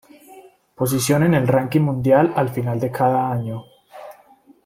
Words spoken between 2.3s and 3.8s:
al final de cada año.